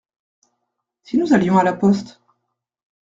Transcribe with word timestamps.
Si 1.03 1.15
nous 1.19 1.31
allions 1.31 1.59
à 1.59 1.63
la 1.63 1.73
poste? 1.73 2.19